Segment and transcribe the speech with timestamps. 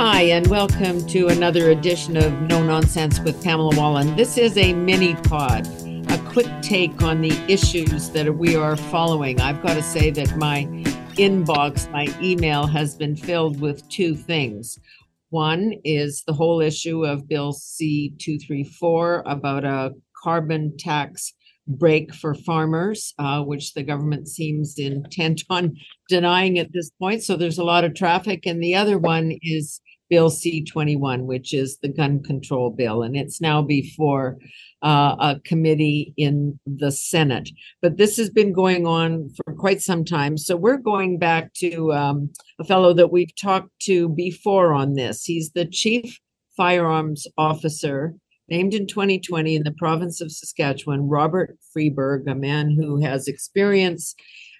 [0.00, 4.14] Hi, and welcome to another edition of No Nonsense with Pamela Wallin.
[4.14, 5.66] This is a mini pod,
[6.08, 9.40] a quick take on the issues that we are following.
[9.40, 10.66] I've got to say that my
[11.16, 14.78] inbox, my email has been filled with two things.
[15.30, 21.34] One is the whole issue of Bill C 234 about a carbon tax
[21.68, 25.76] break for farmers, uh, which the government seems intent on
[26.08, 27.22] denying at this point.
[27.22, 28.46] So there's a lot of traffic.
[28.46, 33.02] And the other one is Bill C 21, which is the gun control bill.
[33.02, 34.38] And it's now before
[34.82, 37.50] uh, a committee in the Senate.
[37.82, 40.38] But this has been going on for quite some time.
[40.38, 45.24] So we're going back to um, a fellow that we've talked to before on this.
[45.24, 46.18] He's the chief
[46.56, 48.14] firearms officer
[48.48, 54.14] named in 2020 in the province of Saskatchewan, Robert Freberg, a man who has experience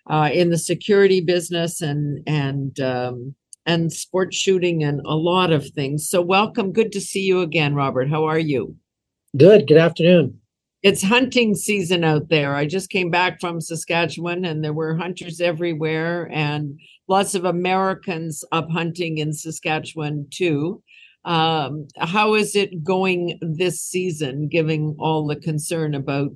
[0.09, 3.35] uh, in the security business and and um,
[3.67, 6.09] and sports shooting and a lot of things.
[6.09, 8.09] So welcome, good to see you again, Robert.
[8.09, 8.77] How are you?
[9.37, 9.67] Good.
[9.67, 10.41] Good afternoon.
[10.83, 12.55] It's hunting season out there.
[12.55, 16.79] I just came back from Saskatchewan and there were hunters everywhere and
[17.09, 20.83] lots of Americans up hunting in Saskatchewan too.
[21.29, 26.31] Um, how is it going this season, given all the concern about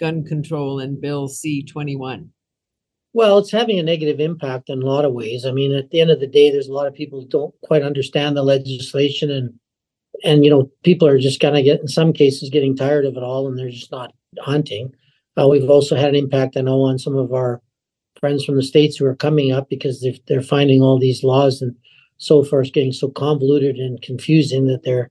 [0.00, 2.30] gun control and Bill C 21?
[3.12, 5.44] Well, it's having a negative impact in a lot of ways.
[5.44, 7.54] I mean, at the end of the day, there's a lot of people who don't
[7.62, 9.52] quite understand the legislation and
[10.24, 13.18] and you know, people are just kind of get in some cases getting tired of
[13.18, 14.94] it all and they're just not hunting.
[15.38, 17.60] Uh, we've also had an impact, I know, on some of our
[18.18, 21.60] friends from the states who are coming up because they're, they're finding all these laws
[21.60, 21.76] and
[22.22, 25.10] so far is getting so convoluted and confusing that they're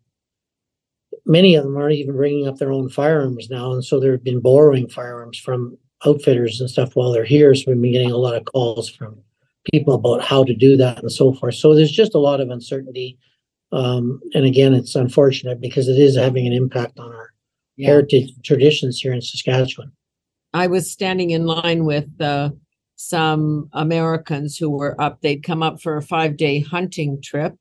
[1.26, 4.40] many of them aren't even bringing up their own firearms now, and so they've been
[4.40, 7.54] borrowing firearms from outfitters and stuff while they're here.
[7.54, 9.18] So we've been getting a lot of calls from
[9.72, 11.56] people about how to do that and so forth.
[11.56, 13.18] So there's just a lot of uncertainty.
[13.74, 17.34] Um, and again, it's unfortunate because it is having an impact on our
[17.76, 17.88] yeah.
[17.88, 19.92] heritage traditions here in Saskatchewan.
[20.54, 22.52] I was standing in line with uh,
[23.02, 25.22] some Americans who were up.
[25.22, 27.56] They'd come up for a five day hunting trip.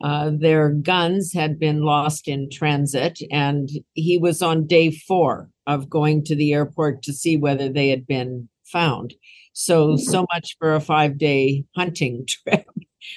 [0.00, 5.90] Uh, their guns had been lost in transit, and he was on day four of
[5.90, 9.14] going to the airport to see whether they had been found.
[9.52, 12.64] So, so much for a five day hunting trip,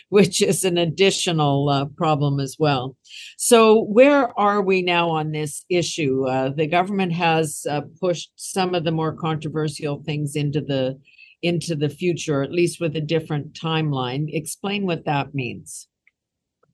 [0.09, 2.97] which is an additional uh, problem as well.
[3.37, 6.25] So, where are we now on this issue?
[6.27, 10.99] Uh, the government has uh, pushed some of the more controversial things into the
[11.41, 14.27] into the future, at least with a different timeline.
[14.31, 15.87] Explain what that means.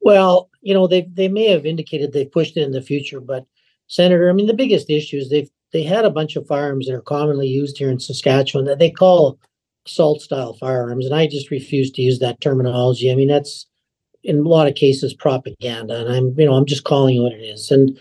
[0.02, 3.46] Well, you know, they they may have indicated they pushed it in the future, but
[3.88, 6.96] Senator, I mean, the biggest issue is they've they had a bunch of firearms that
[6.96, 9.38] are commonly used here in Saskatchewan that they call
[9.86, 13.12] assault style firearms, and I just refuse to use that terminology.
[13.12, 13.66] I mean, that's
[14.24, 17.34] in a lot of cases propaganda, and I'm you know I'm just calling it what
[17.34, 17.72] it is.
[17.72, 17.98] And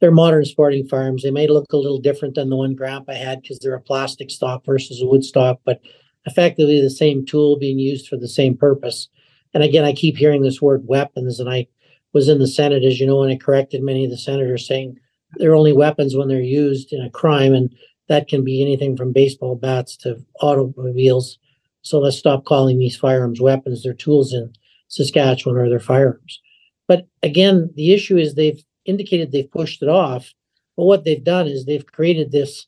[0.00, 1.22] they're modern sporting firearms.
[1.22, 4.30] They may look a little different than the one Grandpa had because they're a plastic
[4.30, 5.80] stock versus a wood stock, but
[6.26, 9.08] effectively the same tool being used for the same purpose.
[9.54, 11.66] And again, I keep hearing this word weapons, and I
[12.12, 14.98] was in the Senate, as you know, and I corrected many of the senators saying
[15.36, 17.74] they're only weapons when they're used in a crime, and
[18.08, 21.38] that can be anything from baseball bats to automobiles.
[21.82, 23.82] So let's stop calling these firearms weapons.
[23.82, 24.52] They're tools in
[24.88, 26.40] Saskatchewan or they're firearms.
[26.88, 30.34] But again, the issue is they've indicated they've pushed it off.
[30.76, 32.66] But what they've done is they've created this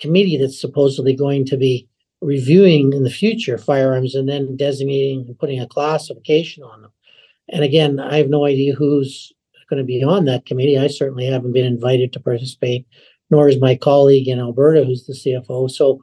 [0.00, 1.88] committee that's supposedly going to be
[2.20, 6.92] reviewing in the future firearms and then designating and putting a classification on them.
[7.48, 9.32] And again, I have no idea who's
[9.68, 10.78] going to be on that committee.
[10.78, 12.86] I certainly haven't been invited to participate,
[13.30, 15.70] nor is my colleague in Alberta, who's the CFO.
[15.70, 16.02] So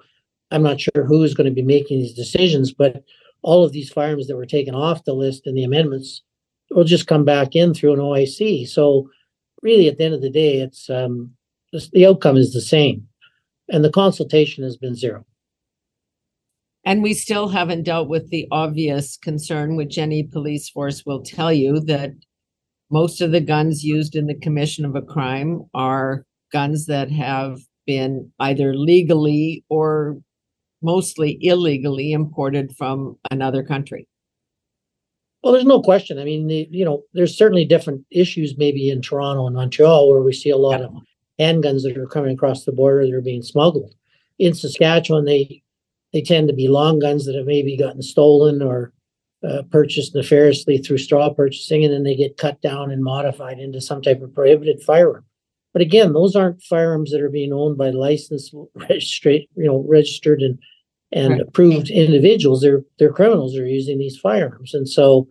[0.52, 3.04] I'm not sure who is going to be making these decisions, but
[3.42, 6.22] all of these firearms that were taken off the list in the amendments
[6.72, 8.68] will just come back in through an OIC.
[8.68, 9.10] So
[9.62, 11.32] really, at the end of the day, it's um,
[11.92, 13.08] the outcome is the same,
[13.70, 15.26] and the consultation has been zero.
[16.88, 21.52] And we still haven't dealt with the obvious concern, which any police force will tell
[21.52, 22.12] you that
[22.90, 27.60] most of the guns used in the commission of a crime are guns that have
[27.86, 30.16] been either legally or
[30.82, 34.08] mostly illegally imported from another country.
[35.44, 36.18] Well, there's no question.
[36.20, 40.22] I mean, the, you know, there's certainly different issues maybe in Toronto and Montreal where
[40.22, 40.86] we see a lot yeah.
[40.86, 40.94] of
[41.38, 43.94] handguns that are coming across the border that are being smuggled.
[44.40, 45.64] In Saskatchewan, they
[46.14, 48.94] they tend to be long guns that have maybe gotten stolen or
[49.48, 53.82] uh, purchased nefariously through straw purchasing, and then they get cut down and modified into
[53.82, 55.26] some type of prohibited firearm.
[55.74, 60.42] But again, those aren't firearms that are being owned by licensed, registered, you know, registered
[60.42, 60.58] and
[61.12, 61.42] and right.
[61.42, 62.62] approved individuals.
[62.62, 63.58] They're they're criminals.
[63.58, 65.28] Are using these firearms, and so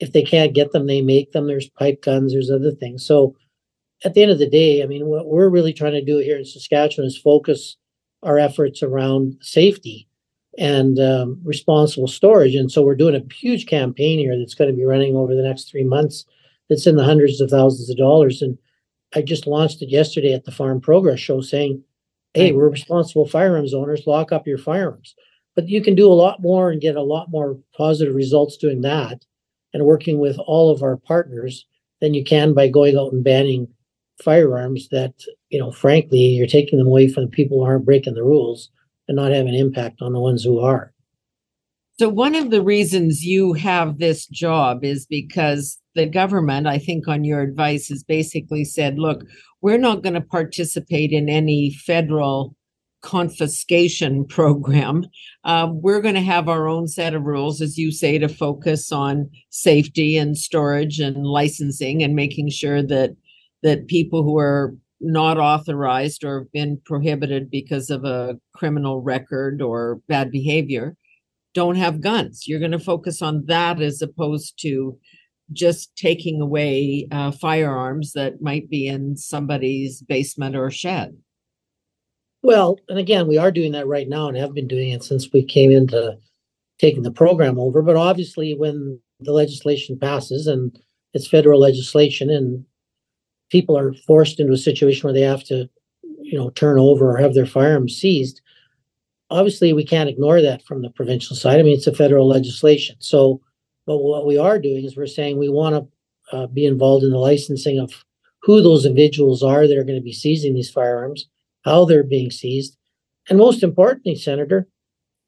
[0.00, 1.46] if they can't get them, they make them.
[1.46, 3.06] There's pipe guns, there's other things.
[3.06, 3.36] So
[4.04, 6.38] at the end of the day, I mean, what we're really trying to do here
[6.38, 7.76] in Saskatchewan is focus
[8.22, 10.08] our efforts around safety
[10.58, 12.54] and um, responsible storage.
[12.54, 15.42] And so we're doing a huge campaign here that's going to be running over the
[15.42, 16.24] next three months.
[16.68, 18.42] That's in the hundreds of thousands of dollars.
[18.42, 18.58] And
[19.14, 21.82] I just launched it yesterday at the Farm Progress Show, saying,
[22.34, 24.06] "Hey, we're responsible firearms owners.
[24.06, 25.14] Lock up your firearms."
[25.54, 28.80] But you can do a lot more and get a lot more positive results doing
[28.82, 29.26] that,
[29.74, 31.66] and working with all of our partners
[32.00, 33.68] than you can by going out and banning
[34.22, 35.14] firearms that
[35.50, 38.70] you know frankly you're taking them away from the people who aren't breaking the rules
[39.12, 40.92] and not have an impact on the ones who are
[41.98, 47.06] so one of the reasons you have this job is because the government i think
[47.06, 49.22] on your advice has basically said look
[49.60, 52.56] we're not going to participate in any federal
[53.02, 55.04] confiscation program.
[55.44, 58.90] Um, we're going to have our own set of rules, as you say, to focus
[58.90, 63.10] on safety and storage and licensing and making sure that
[63.62, 70.00] that people who are not authorized or been prohibited because of a criminal record or
[70.08, 70.96] bad behavior
[71.54, 72.46] don't have guns.
[72.46, 74.98] You're going to focus on that as opposed to
[75.52, 81.16] just taking away uh, firearms that might be in somebody's basement or shed.
[82.42, 85.32] Well, and again, we are doing that right now and have been doing it since
[85.32, 86.16] we came into
[86.78, 87.82] taking the program over.
[87.82, 90.76] But obviously, when the legislation passes and
[91.14, 92.64] it's federal legislation and
[93.52, 95.68] people are forced into a situation where they have to,
[96.02, 98.40] you know, turn over or have their firearms seized,
[99.30, 101.60] obviously we can't ignore that from the provincial side.
[101.60, 102.96] I mean, it's a federal legislation.
[102.98, 103.40] So,
[103.86, 107.10] but what we are doing is we're saying we want to uh, be involved in
[107.10, 108.04] the licensing of
[108.42, 111.28] who those individuals are that are going to be seizing these firearms,
[111.64, 112.76] how they're being seized,
[113.28, 114.66] and most importantly, Senator,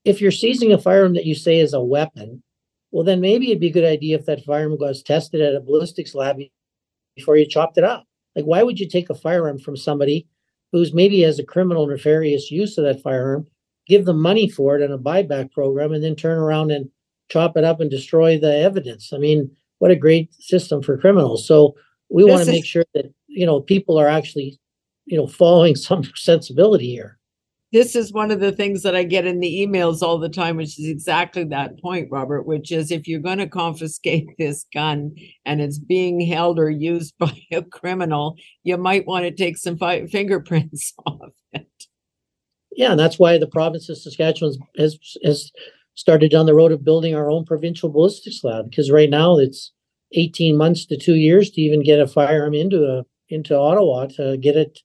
[0.05, 2.43] if you're seizing a firearm that you say is a weapon,
[2.91, 5.61] well, then maybe it'd be a good idea if that firearm was tested at a
[5.61, 6.39] ballistics lab
[7.17, 8.07] before you chopped it up.
[8.37, 10.27] Like, why would you take a firearm from somebody
[10.73, 13.47] who's maybe has a criminal nefarious use of that firearm,
[13.87, 16.91] give them money for it in a buyback program, and then turn around and
[17.29, 19.13] chop it up and destroy the evidence?
[19.13, 21.47] I mean, what a great system for criminals.
[21.47, 21.77] So
[22.09, 24.59] we want to make sure that you know people are actually,
[25.07, 27.19] you know, following some sensibility here
[27.75, 30.57] this is one of the things that I get in the emails all the time,
[30.57, 35.13] which is exactly that point, Robert, which is if you're going to confiscate this gun
[35.45, 39.77] and it's being held or used by a criminal, you might want to take some
[39.77, 41.67] fi- fingerprints off it.
[42.77, 45.51] Yeah, and that's why the province of Saskatchewan has has
[45.97, 49.73] started down the road of building our own provincial ballistics lab because right now it's
[50.13, 54.37] 18 months to two years to even get a firearm into a into Ottawa to
[54.37, 54.81] get it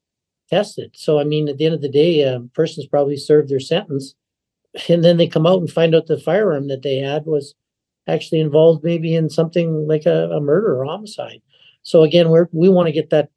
[0.50, 0.92] tested.
[0.96, 4.16] So, I mean, at the end of the day, a person's probably served their sentence,
[4.90, 7.56] and then they come out and find out the firearm that they had was
[8.08, 11.42] actually involved maybe in something like a, a murder or homicide.
[11.84, 13.30] So again, we're we want to get that,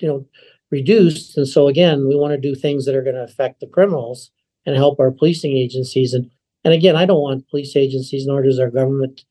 [0.00, 0.26] you know,
[0.70, 1.36] reduced.
[1.36, 4.30] And so again, we want to do things that are going to affect the criminals
[4.64, 6.14] and help our policing agencies.
[6.14, 6.30] And
[6.64, 9.24] and again, I don't want police agencies nor does our government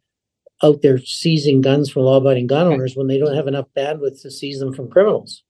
[0.64, 4.32] out there seizing guns from law-abiding gun owners when they don't have enough bandwidth to
[4.32, 5.44] seize them from criminals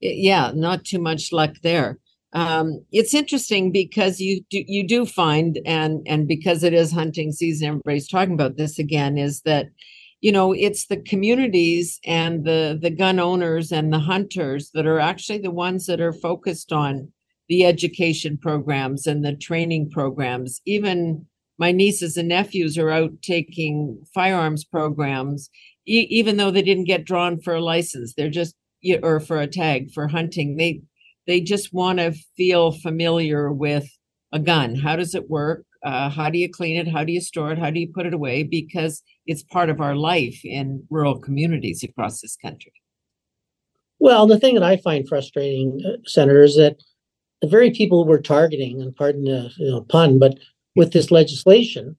[0.00, 1.98] yeah, not too much luck there.
[2.32, 7.32] Um, it's interesting because you do you do find and and because it is hunting
[7.32, 9.66] season, everybody's talking about this again, is that
[10.20, 15.00] you know it's the communities and the the gun owners and the hunters that are
[15.00, 17.08] actually the ones that are focused on
[17.48, 21.26] the education programs and the training programs even
[21.58, 25.50] my nieces and nephews are out taking firearms programs
[25.86, 28.54] e- even though they didn't get drawn for a license they're just
[29.02, 30.80] or for a tag for hunting they
[31.26, 33.88] they just want to feel familiar with
[34.32, 34.74] a gun.
[34.74, 35.64] How does it work?
[35.84, 36.88] Uh, how do you clean it?
[36.88, 37.58] How do you store it?
[37.58, 38.42] How do you put it away?
[38.42, 42.72] Because it's part of our life in rural communities across this country.
[43.98, 46.76] Well the thing that i find frustrating uh, senator is that
[47.42, 50.38] the very people we're targeting and pardon the you know, pun but
[50.74, 51.96] with this legislation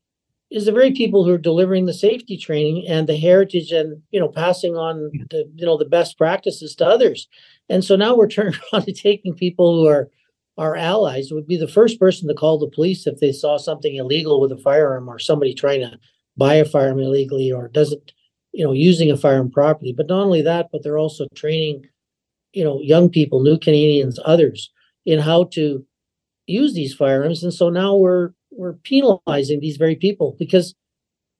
[0.51, 4.19] is the very people who are delivering the safety training and the heritage and you
[4.19, 7.27] know passing on the you know the best practices to others.
[7.69, 10.09] And so now we're turning around to taking people who are
[10.57, 11.31] our allies.
[11.31, 14.51] Would be the first person to call the police if they saw something illegal with
[14.51, 15.97] a firearm or somebody trying to
[16.37, 18.11] buy a firearm illegally or doesn't
[18.51, 19.93] you know using a firearm properly.
[19.93, 21.85] But not only that but they're also training
[22.51, 24.69] you know young people new canadians others
[25.05, 25.85] in how to
[26.45, 27.41] use these firearms.
[27.41, 30.75] And so now we're we're penalizing these very people because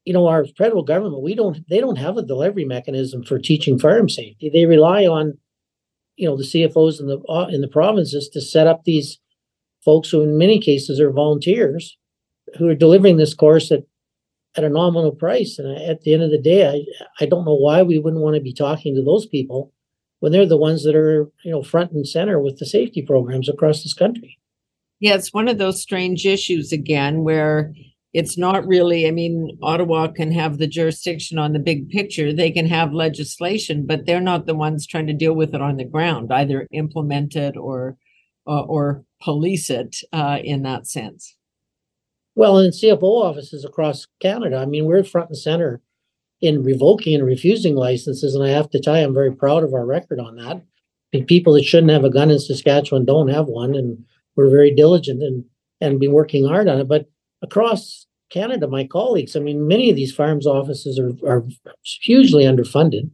[0.06, 3.78] you know our federal government we don't they don't have a delivery mechanism for teaching
[3.78, 5.38] firearm safety they rely on
[6.16, 9.20] you know the cfos in the uh, in the provinces to set up these
[9.84, 11.98] folks who in many cases are volunteers
[12.58, 13.84] who are delivering this course at
[14.56, 15.58] at a nominal price.
[15.58, 18.36] And at the end of the day, I, I don't know why we wouldn't want
[18.36, 19.72] to be talking to those people
[20.20, 23.50] when they're the ones that are, you know, front and center with the safety programs
[23.50, 24.38] across this country.
[25.02, 27.74] Yeah, it's one of those strange issues again where
[28.14, 32.32] it's not really, I mean, Ottawa can have the jurisdiction on the big picture.
[32.32, 35.78] They can have legislation, but they're not the ones trying to deal with it on
[35.78, 37.98] the ground, either implement it or
[38.48, 41.36] uh, or police it uh, in that sense.
[42.36, 45.82] Well, in CFO offices across Canada, I mean, we're front and center
[46.42, 49.74] in revoking and refusing licenses, and I have to tell you, I'm very proud of
[49.74, 50.58] our record on that.
[50.58, 50.64] I
[51.14, 54.06] mean, people that shouldn't have a gun in Saskatchewan don't have one, and
[54.36, 55.44] we're very diligent and
[55.80, 56.88] and been working hard on it.
[56.88, 57.10] But
[57.42, 61.44] across Canada, my colleagues, I mean, many of these farms offices are are
[61.84, 63.10] hugely underfunded,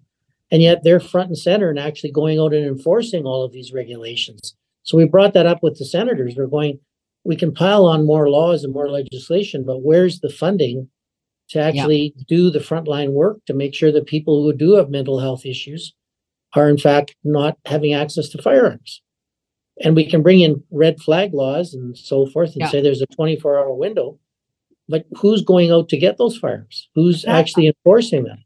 [0.52, 3.74] and yet they're front and center and actually going out and enforcing all of these
[3.74, 4.56] regulations.
[4.84, 6.36] So we brought that up with the senators.
[6.38, 6.80] We're going,
[7.26, 10.90] we can pile on more laws and more legislation, but where's the funding
[11.50, 12.24] to actually yeah.
[12.30, 15.94] do the frontline work to make sure that people who do have mental health issues
[16.56, 19.02] are in fact not having access to firearms?
[19.84, 22.70] And we can bring in red flag laws and so forth and yeah.
[22.70, 24.20] say there's a 24 hour window.
[24.90, 26.90] But who's going out to get those firearms?
[26.96, 28.44] Who's actually enforcing them?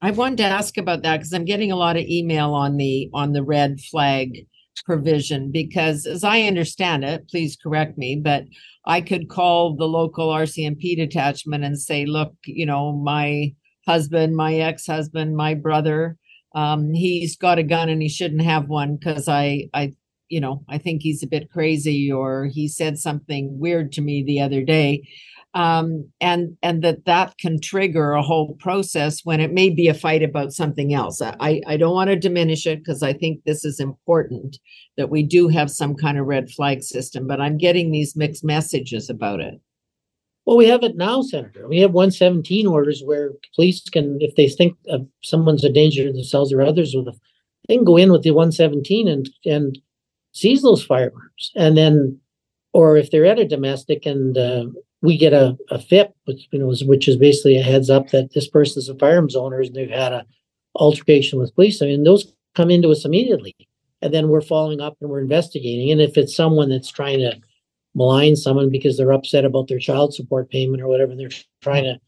[0.00, 3.10] I wanted to ask about that because I'm getting a lot of email on the
[3.12, 4.46] on the red flag
[4.84, 8.44] provision because as I understand it, please correct me, but
[8.86, 13.54] I could call the local RCMP detachment and say, look, you know, my
[13.86, 16.16] husband, my ex-husband, my brother,
[16.54, 19.94] um, he's got a gun and he shouldn't have one because I I
[20.28, 24.22] you know, I think he's a bit crazy or he said something weird to me
[24.22, 25.02] the other day
[25.54, 29.94] um, and and that that can trigger a whole process when it may be a
[29.94, 31.22] fight about something else.
[31.22, 34.58] I I don't want to diminish it because I think this is important
[34.96, 38.44] that we do have some kind of red flag system, but I'm getting these mixed
[38.44, 39.54] messages about it.
[40.44, 41.68] Well, we have it now, Senator.
[41.68, 44.78] We have 117 orders where police can, if they think
[45.22, 47.06] someone's a danger to themselves or others, with
[47.68, 49.78] they can go in with the 117 and and
[50.32, 52.18] seize those firearms, and then,
[52.72, 54.66] or if they're at a domestic and uh,
[55.02, 58.32] we get a, a FIP, which you know, which is basically a heads up that
[58.34, 60.26] this person is a firearms owner and they've had a
[60.74, 61.82] altercation with police.
[61.82, 63.54] I mean, those come into us immediately,
[64.02, 65.90] and then we're following up and we're investigating.
[65.90, 67.36] And if it's someone that's trying to
[67.94, 71.30] malign someone because they're upset about their child support payment or whatever, they're
[71.62, 71.98] trying to,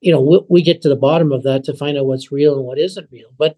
[0.00, 2.56] you know, we, we get to the bottom of that to find out what's real
[2.56, 3.30] and what isn't real.
[3.36, 3.56] But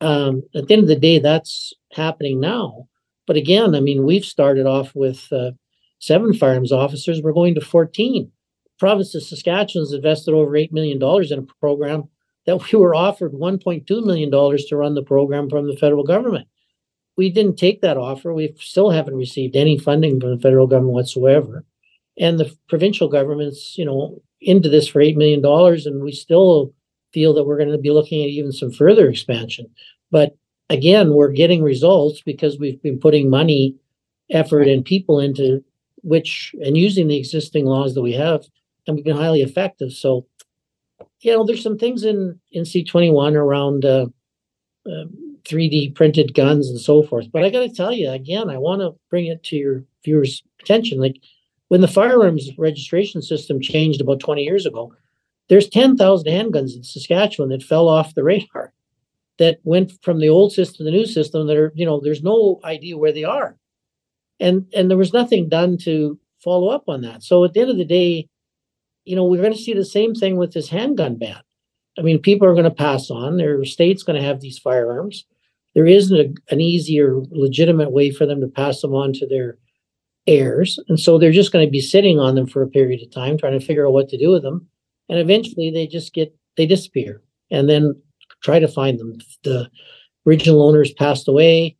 [0.00, 2.88] um, at the end of the day, that's happening now.
[3.26, 5.52] But again, I mean, we've started off with uh,
[5.98, 7.22] seven firearms officers.
[7.22, 8.30] We're going to 14.
[8.78, 10.98] Province of Saskatchewan has invested over $8 million
[11.30, 12.04] in a program
[12.46, 16.46] that we were offered $1.2 million to run the program from the federal government.
[17.16, 18.34] We didn't take that offer.
[18.34, 21.64] We still haven't received any funding from the federal government whatsoever.
[22.18, 26.74] And the provincial government's, you know, into this for $8 million, and we still
[27.12, 29.66] feel that we're going to be looking at even some further expansion.
[30.10, 30.36] But
[30.70, 33.76] again, we're getting results because we've been putting money,
[34.30, 35.62] effort, and people into
[36.02, 38.44] which and using the existing laws that we have,
[38.86, 39.92] and we've been highly effective.
[39.92, 40.26] So,
[41.20, 44.06] you know, there's some things in in C21 around uh,
[44.86, 45.06] uh,
[45.44, 47.30] 3D printed guns and so forth.
[47.32, 50.42] But I got to tell you again, I want to bring it to your viewers'
[50.60, 51.00] attention.
[51.00, 51.16] Like
[51.68, 54.94] when the firearms registration system changed about 20 years ago,
[55.48, 58.72] there's 10,000 handguns in Saskatchewan that fell off the radar
[59.38, 62.22] that went from the old system to the new system that are, you know, there's
[62.22, 63.56] no idea where they are
[64.40, 67.22] and and there was nothing done to follow up on that.
[67.22, 68.28] So at the end of the day,
[69.04, 71.40] you know, we're going to see the same thing with this handgun ban.
[71.98, 73.36] I mean, people are going to pass on.
[73.36, 75.24] Their state's going to have these firearms.
[75.74, 79.58] There isn't a, an easier, legitimate way for them to pass them on to their
[80.26, 83.12] heirs, and so they're just going to be sitting on them for a period of
[83.12, 84.66] time, trying to figure out what to do with them,
[85.08, 88.00] and eventually they just get they disappear, and then
[88.44, 89.18] try to find them.
[89.42, 89.68] The
[90.26, 91.76] original owners passed away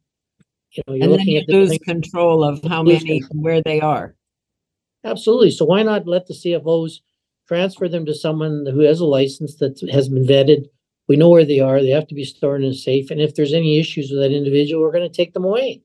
[0.74, 4.14] you know, you're and looking you at lose control of how many, where they are.
[5.04, 5.50] Absolutely.
[5.50, 6.94] So why not let the CFOs
[7.46, 10.66] transfer them to someone who has a license that has been vetted?
[11.06, 11.80] We know where they are.
[11.80, 13.10] They have to be stored in a safe.
[13.10, 15.82] And if there's any issues with that individual, we're going to take them away.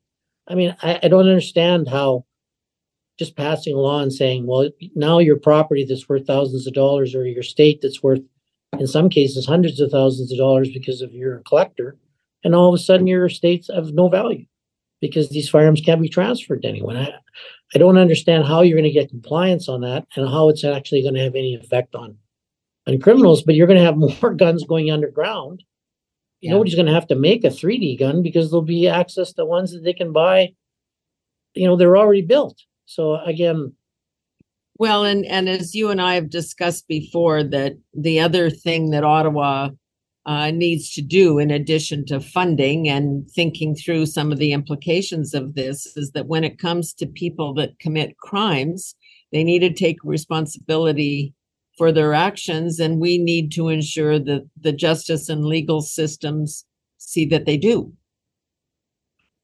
[0.48, 2.25] I mean, I, I don't understand how
[3.19, 7.13] just passing a law and saying, well, now your property that's worth thousands of dollars
[7.13, 8.21] or your state that's worth,
[8.77, 11.97] in some cases, hundreds of thousands of dollars because of you're a collector,
[12.43, 14.45] and all of a sudden your estates have no value
[15.01, 16.97] because these firearms can't be transferred to anyone.
[16.97, 17.13] I,
[17.73, 21.01] I don't understand how you're going to get compliance on that and how it's actually
[21.01, 22.17] going to have any effect on
[22.88, 23.43] on criminals.
[23.43, 25.63] But you're going to have more guns going underground.
[26.41, 26.51] Yeah.
[26.51, 29.73] Nobody's going to have to make a 3D gun because there'll be access to ones
[29.73, 30.53] that they can buy.
[31.53, 32.61] You know, they're already built.
[32.85, 33.73] So again,
[34.79, 39.03] Well, and and as you and I have discussed before, that the other thing that
[39.03, 39.69] Ottawa
[40.25, 45.33] uh, needs to do, in addition to funding and thinking through some of the implications
[45.33, 48.95] of this, is that when it comes to people that commit crimes,
[49.33, 51.33] they need to take responsibility
[51.77, 56.65] for their actions, and we need to ensure that the justice and legal systems
[56.98, 57.91] see that they do.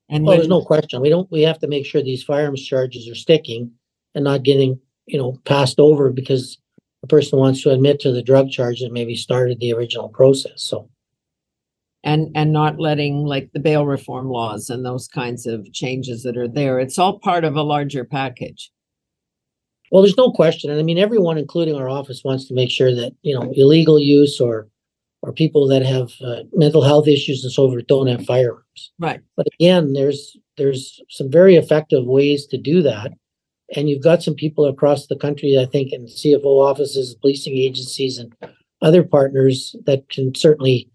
[0.09, 1.01] And Well, there's no question.
[1.01, 3.71] We don't, we have to make sure these firearms charges are sticking
[4.13, 6.57] and not getting, you know, passed over because
[7.01, 10.63] the person wants to admit to the drug charge that maybe started the original process.
[10.63, 10.89] So,
[12.03, 16.37] and and not letting like the bail reform laws and those kinds of changes that
[16.37, 16.79] are there.
[16.79, 18.71] It's all part of a larger package.
[19.91, 20.71] well, there's no question.
[20.71, 23.99] And I mean, everyone, including our office, wants to make sure that, you know, illegal
[23.99, 24.67] use or
[25.21, 28.91] or people that have uh, mental health issues and so forth don't have firearms.
[28.99, 29.21] Right.
[29.35, 33.11] But again, there's there's some very effective ways to do that.
[33.75, 38.19] And you've got some people across the country, I think, in CFO offices, policing agencies,
[38.19, 38.35] and
[38.81, 40.89] other partners that can certainly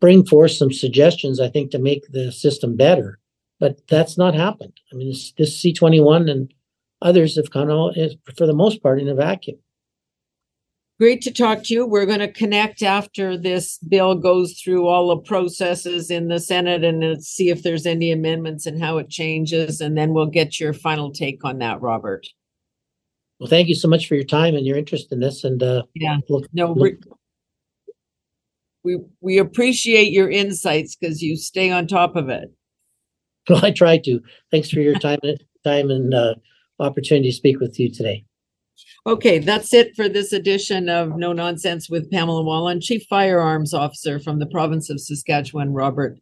[0.00, 3.18] bring forth some suggestions, I think, to make the system better.
[3.58, 4.72] But that's not happened.
[4.92, 6.52] I mean, this, this C21 and
[7.02, 9.58] others have gone out, eh, for the most part, in a vacuum.
[10.98, 11.86] Great to talk to you.
[11.86, 16.84] We're going to connect after this bill goes through all the processes in the Senate
[16.84, 19.82] and see if there's any amendments and how it changes.
[19.82, 22.26] And then we'll get your final take on that, Robert.
[23.38, 25.44] Well, thank you so much for your time and your interest in this.
[25.44, 26.16] And uh, Yeah.
[26.30, 26.94] look, No, look-
[28.82, 32.52] we we, appreciate your insights because you stay on top of it.
[33.48, 34.20] well, I try to.
[34.52, 36.34] Thanks for your time, and time and uh,
[36.78, 38.24] opportunity to speak with you today.
[39.06, 44.18] Okay, that's it for this edition of No Nonsense with Pamela Wallin, Chief Firearms Officer
[44.18, 46.18] from the province of Saskatchewan, Robert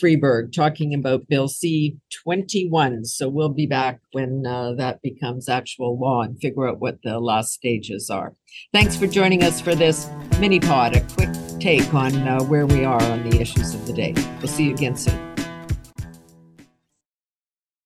[0.00, 3.04] Freberg, talking about Bill C twenty-one.
[3.04, 7.18] So we'll be back when uh, that becomes actual law and figure out what the
[7.18, 8.34] last stages are.
[8.72, 12.84] Thanks for joining us for this mini pod, a quick take on uh, where we
[12.84, 14.14] are on the issues of the day.
[14.38, 15.29] We'll see you again soon.